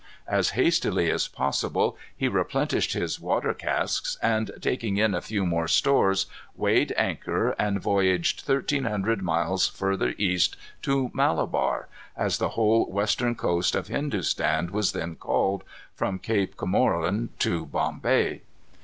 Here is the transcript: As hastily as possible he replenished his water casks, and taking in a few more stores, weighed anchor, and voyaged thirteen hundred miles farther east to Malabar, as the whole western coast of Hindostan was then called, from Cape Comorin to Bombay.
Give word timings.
As 0.27 0.49
hastily 0.57 1.11
as 1.11 1.27
possible 1.27 1.95
he 2.17 2.27
replenished 2.27 2.93
his 2.93 3.19
water 3.19 3.53
casks, 3.53 4.17
and 4.19 4.49
taking 4.59 4.97
in 4.97 5.13
a 5.13 5.21
few 5.21 5.45
more 5.45 5.67
stores, 5.67 6.25
weighed 6.55 6.91
anchor, 6.97 7.49
and 7.59 7.79
voyaged 7.79 8.41
thirteen 8.41 8.85
hundred 8.85 9.21
miles 9.21 9.67
farther 9.67 10.15
east 10.17 10.55
to 10.81 11.11
Malabar, 11.13 11.87
as 12.17 12.39
the 12.39 12.49
whole 12.57 12.87
western 12.87 13.35
coast 13.35 13.75
of 13.75 13.89
Hindostan 13.89 14.71
was 14.71 14.93
then 14.93 15.17
called, 15.17 15.63
from 15.93 16.17
Cape 16.17 16.57
Comorin 16.57 17.29
to 17.37 17.67
Bombay. 17.67 18.41